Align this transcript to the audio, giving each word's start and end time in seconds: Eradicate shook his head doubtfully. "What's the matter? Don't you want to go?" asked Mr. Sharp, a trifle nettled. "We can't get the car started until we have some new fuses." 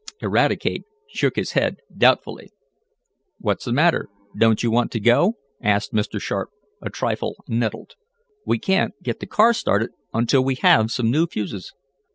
Eradicate 0.19 0.83
shook 1.13 1.35
his 1.35 1.51
head 1.51 1.75
doubtfully. 1.95 2.49
"What's 3.37 3.65
the 3.65 3.71
matter? 3.71 4.09
Don't 4.35 4.63
you 4.63 4.71
want 4.71 4.91
to 4.93 4.99
go?" 4.99 5.33
asked 5.61 5.93
Mr. 5.93 6.19
Sharp, 6.19 6.49
a 6.81 6.89
trifle 6.89 7.35
nettled. 7.47 7.93
"We 8.43 8.57
can't 8.57 8.95
get 9.03 9.19
the 9.19 9.27
car 9.27 9.53
started 9.53 9.91
until 10.11 10.43
we 10.43 10.55
have 10.55 10.89
some 10.89 11.11
new 11.11 11.27
fuses." 11.27 11.71